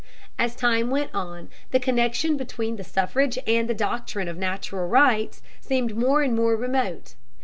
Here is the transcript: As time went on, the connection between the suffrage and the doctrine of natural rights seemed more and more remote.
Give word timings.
As 0.39 0.55
time 0.55 0.89
went 0.89 1.13
on, 1.13 1.47
the 1.69 1.79
connection 1.79 2.35
between 2.35 2.77
the 2.77 2.83
suffrage 2.83 3.37
and 3.45 3.69
the 3.69 3.75
doctrine 3.75 4.27
of 4.27 4.35
natural 4.35 4.87
rights 4.87 5.43
seemed 5.59 5.95
more 5.95 6.23
and 6.23 6.33
more 6.35 6.55
remote. 6.55 7.13